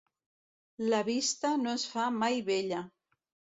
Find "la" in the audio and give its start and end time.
0.93-1.01